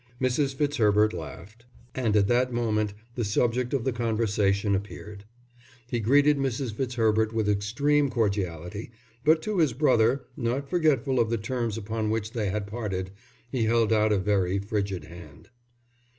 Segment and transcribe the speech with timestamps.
[0.19, 0.55] Mrs.
[0.55, 5.25] Fitzherbert laughed, and at that moment the subject of the conversation appeared.
[5.85, 6.73] He greeted Mrs.
[6.73, 8.89] Fitzherbert with extreme cordiality,
[9.23, 13.11] but to his brother, not forgetful of the terms upon which they had parted,
[13.51, 15.51] he held out a very frigid hand.